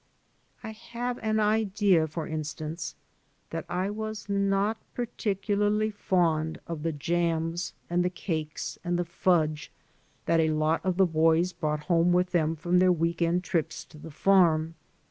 [0.63, 2.95] I have an idea, for instance,
[3.51, 9.05] that I was not par ticularly fond of the jams and the cakes and the
[9.05, 9.71] fudge
[10.25, 13.99] that a<lot of the boys brought home with them from their week end trips to
[13.99, 14.73] the farm.